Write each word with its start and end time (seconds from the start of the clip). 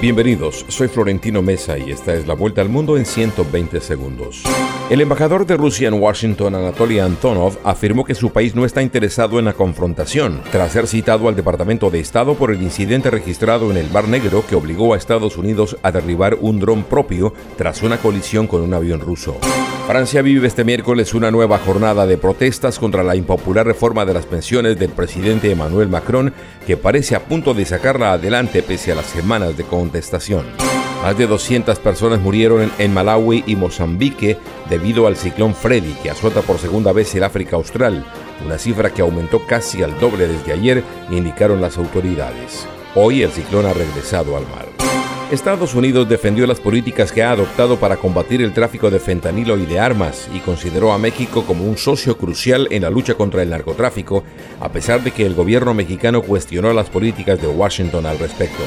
Bienvenidos, 0.00 0.64
soy 0.68 0.86
Florentino 0.86 1.42
Mesa 1.42 1.76
y 1.76 1.90
esta 1.90 2.14
es 2.14 2.28
la 2.28 2.34
vuelta 2.34 2.60
al 2.60 2.68
mundo 2.68 2.96
en 2.96 3.04
120 3.04 3.80
segundos. 3.80 4.44
El 4.90 5.00
embajador 5.00 5.44
de 5.44 5.56
Rusia 5.56 5.88
en 5.88 5.94
Washington, 5.94 6.54
Anatoly 6.54 7.00
Antonov, 7.00 7.58
afirmó 7.64 8.04
que 8.04 8.14
su 8.14 8.30
país 8.30 8.54
no 8.54 8.64
está 8.64 8.80
interesado 8.80 9.40
en 9.40 9.46
la 9.46 9.54
confrontación, 9.54 10.40
tras 10.52 10.70
ser 10.70 10.86
citado 10.86 11.28
al 11.28 11.34
Departamento 11.34 11.90
de 11.90 11.98
Estado 11.98 12.36
por 12.36 12.52
el 12.52 12.62
incidente 12.62 13.10
registrado 13.10 13.72
en 13.72 13.76
el 13.76 13.90
Mar 13.90 14.06
Negro 14.06 14.44
que 14.48 14.54
obligó 14.54 14.94
a 14.94 14.96
Estados 14.96 15.36
Unidos 15.36 15.76
a 15.82 15.90
derribar 15.90 16.38
un 16.40 16.60
dron 16.60 16.84
propio 16.84 17.34
tras 17.56 17.82
una 17.82 17.98
colisión 17.98 18.46
con 18.46 18.60
un 18.60 18.74
avión 18.74 19.00
ruso. 19.00 19.36
Francia 19.88 20.20
vive 20.20 20.46
este 20.46 20.64
miércoles 20.64 21.14
una 21.14 21.30
nueva 21.30 21.58
jornada 21.58 22.04
de 22.04 22.18
protestas 22.18 22.78
contra 22.78 23.02
la 23.02 23.16
impopular 23.16 23.64
reforma 23.64 24.04
de 24.04 24.12
las 24.12 24.26
pensiones 24.26 24.78
del 24.78 24.90
presidente 24.90 25.50
Emmanuel 25.50 25.88
Macron, 25.88 26.34
que 26.66 26.76
parece 26.76 27.16
a 27.16 27.24
punto 27.24 27.54
de 27.54 27.64
sacarla 27.64 28.12
adelante 28.12 28.62
pese 28.62 28.92
a 28.92 28.96
las 28.96 29.06
semanas 29.06 29.56
de 29.56 29.64
contestación. 29.64 30.44
Más 31.02 31.16
de 31.16 31.26
200 31.26 31.78
personas 31.78 32.20
murieron 32.20 32.70
en 32.76 32.92
Malawi 32.92 33.44
y 33.46 33.56
Mozambique 33.56 34.36
debido 34.68 35.06
al 35.06 35.16
ciclón 35.16 35.54
Freddy 35.54 35.94
que 36.02 36.10
azota 36.10 36.42
por 36.42 36.58
segunda 36.58 36.92
vez 36.92 37.14
el 37.14 37.24
África 37.24 37.56
Austral, 37.56 38.04
una 38.44 38.58
cifra 38.58 38.90
que 38.90 39.00
aumentó 39.00 39.46
casi 39.46 39.82
al 39.82 39.98
doble 39.98 40.28
desde 40.28 40.52
ayer, 40.52 40.84
indicaron 41.08 41.62
las 41.62 41.78
autoridades. 41.78 42.66
Hoy 42.94 43.22
el 43.22 43.30
ciclón 43.30 43.64
ha 43.64 43.72
regresado 43.72 44.36
al 44.36 44.42
mar. 44.48 44.77
Estados 45.30 45.74
Unidos 45.74 46.08
defendió 46.08 46.46
las 46.46 46.58
políticas 46.58 47.12
que 47.12 47.22
ha 47.22 47.32
adoptado 47.32 47.78
para 47.78 47.98
combatir 47.98 48.40
el 48.40 48.54
tráfico 48.54 48.90
de 48.90 48.98
fentanilo 48.98 49.58
y 49.58 49.66
de 49.66 49.78
armas 49.78 50.26
y 50.32 50.38
consideró 50.38 50.90
a 50.90 50.98
México 50.98 51.44
como 51.44 51.64
un 51.64 51.76
socio 51.76 52.16
crucial 52.16 52.66
en 52.70 52.82
la 52.82 52.88
lucha 52.90 53.12
contra 53.12 53.42
el 53.42 53.50
narcotráfico, 53.50 54.24
a 54.58 54.70
pesar 54.70 55.02
de 55.02 55.10
que 55.10 55.26
el 55.26 55.34
gobierno 55.34 55.74
mexicano 55.74 56.22
cuestionó 56.22 56.72
las 56.72 56.88
políticas 56.88 57.42
de 57.42 57.46
Washington 57.46 58.06
al 58.06 58.18
respecto. 58.18 58.62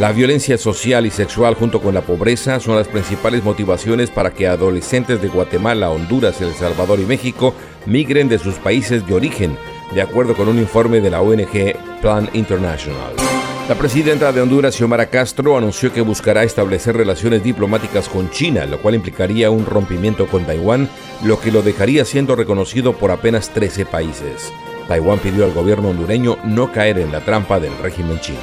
La 0.00 0.10
violencia 0.10 0.58
social 0.58 1.06
y 1.06 1.10
sexual 1.10 1.54
junto 1.54 1.80
con 1.80 1.94
la 1.94 2.00
pobreza 2.00 2.58
son 2.58 2.74
las 2.74 2.88
principales 2.88 3.44
motivaciones 3.44 4.10
para 4.10 4.32
que 4.32 4.48
adolescentes 4.48 5.22
de 5.22 5.28
Guatemala, 5.28 5.90
Honduras, 5.90 6.40
El 6.40 6.52
Salvador 6.54 6.98
y 6.98 7.04
México 7.04 7.54
migren 7.86 8.28
de 8.28 8.40
sus 8.40 8.56
países 8.56 9.06
de 9.06 9.14
origen, 9.14 9.56
de 9.94 10.02
acuerdo 10.02 10.34
con 10.34 10.48
un 10.48 10.58
informe 10.58 11.00
de 11.00 11.10
la 11.10 11.20
ONG 11.20 11.76
Plan 12.00 12.28
International. 12.32 13.31
La 13.68 13.76
presidenta 13.76 14.32
de 14.32 14.40
Honduras, 14.40 14.74
Xiomara 14.74 15.06
Castro, 15.06 15.56
anunció 15.56 15.92
que 15.92 16.00
buscará 16.00 16.42
establecer 16.42 16.96
relaciones 16.96 17.44
diplomáticas 17.44 18.08
con 18.08 18.28
China, 18.30 18.66
lo 18.66 18.82
cual 18.82 18.96
implicaría 18.96 19.50
un 19.50 19.64
rompimiento 19.64 20.26
con 20.26 20.44
Taiwán, 20.44 20.88
lo 21.24 21.40
que 21.40 21.52
lo 21.52 21.62
dejaría 21.62 22.04
siendo 22.04 22.34
reconocido 22.34 22.92
por 22.92 23.12
apenas 23.12 23.50
13 23.50 23.86
países. 23.86 24.52
Taiwán 24.88 25.20
pidió 25.20 25.44
al 25.44 25.52
gobierno 25.52 25.90
hondureño 25.90 26.38
no 26.44 26.72
caer 26.72 26.98
en 26.98 27.12
la 27.12 27.20
trampa 27.20 27.60
del 27.60 27.76
régimen 27.78 28.18
chino. 28.20 28.40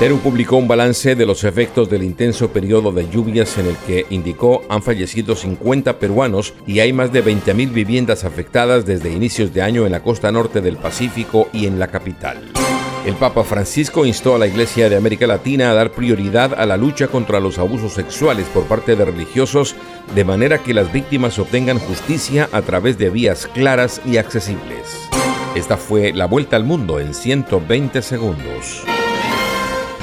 Perú 0.00 0.18
publicó 0.22 0.56
un 0.56 0.68
balance 0.68 1.14
de 1.14 1.26
los 1.26 1.44
efectos 1.44 1.88
del 1.88 2.02
intenso 2.02 2.50
periodo 2.50 2.90
de 2.92 3.08
lluvias 3.08 3.58
en 3.58 3.66
el 3.66 3.76
que 3.78 4.06
indicó 4.10 4.62
han 4.68 4.82
fallecido 4.82 5.36
50 5.36 5.98
peruanos 5.98 6.54
y 6.66 6.80
hay 6.80 6.92
más 6.92 7.12
de 7.12 7.24
20.000 7.24 7.72
viviendas 7.72 8.24
afectadas 8.24 8.84
desde 8.84 9.12
inicios 9.12 9.54
de 9.54 9.62
año 9.62 9.86
en 9.86 9.92
la 9.92 10.02
costa 10.02 10.30
norte 10.32 10.60
del 10.60 10.76
Pacífico 10.76 11.48
y 11.52 11.66
en 11.66 11.78
la 11.78 11.88
capital. 11.88 12.52
El 13.08 13.14
Papa 13.14 13.42
Francisco 13.42 14.04
instó 14.04 14.34
a 14.34 14.38
la 14.38 14.46
Iglesia 14.46 14.90
de 14.90 14.96
América 14.96 15.26
Latina 15.26 15.70
a 15.70 15.72
dar 15.72 15.92
prioridad 15.92 16.52
a 16.52 16.66
la 16.66 16.76
lucha 16.76 17.08
contra 17.08 17.40
los 17.40 17.58
abusos 17.58 17.94
sexuales 17.94 18.46
por 18.48 18.64
parte 18.64 18.96
de 18.96 19.04
religiosos, 19.06 19.76
de 20.14 20.26
manera 20.26 20.58
que 20.58 20.74
las 20.74 20.92
víctimas 20.92 21.38
obtengan 21.38 21.78
justicia 21.78 22.50
a 22.52 22.60
través 22.60 22.98
de 22.98 23.08
vías 23.08 23.46
claras 23.46 24.02
y 24.04 24.18
accesibles. 24.18 25.08
Esta 25.54 25.78
fue 25.78 26.12
la 26.12 26.26
vuelta 26.26 26.56
al 26.56 26.64
mundo 26.64 27.00
en 27.00 27.14
120 27.14 28.02
segundos. 28.02 28.84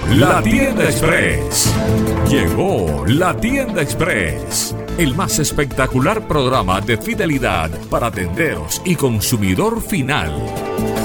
La 0.09 0.41
tienda 0.41 0.85
express. 0.85 1.71
Llegó 2.27 3.05
la 3.05 3.37
tienda 3.37 3.83
express. 3.83 4.75
El 4.97 5.13
más 5.13 5.37
espectacular 5.37 6.27
programa 6.27 6.81
de 6.81 6.97
fidelidad 6.97 7.69
para 7.87 8.09
tenderos 8.09 8.81
y 8.83 8.95
consumidor 8.95 9.79
final. 9.79 11.04